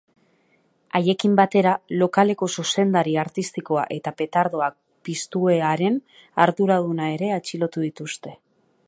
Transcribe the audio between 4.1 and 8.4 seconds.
petardoak piztuearen arduraduna ere atxilotu dituzte.